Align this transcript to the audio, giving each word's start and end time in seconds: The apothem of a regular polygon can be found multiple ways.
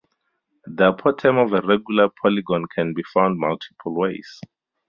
The 0.65 0.93
apothem 0.93 1.37
of 1.37 1.53
a 1.53 1.61
regular 1.61 2.09
polygon 2.23 2.65
can 2.73 2.95
be 2.95 3.03
found 3.13 3.37
multiple 3.39 3.93
ways. 3.93 4.41